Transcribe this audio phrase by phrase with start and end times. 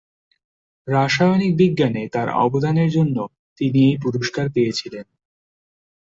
[0.87, 3.17] রাসায়নিক বিজ্ঞানে তাঁর অবদানের জন্য
[3.57, 5.05] তিনি এই পুরস্কার পেয়েছিলেন।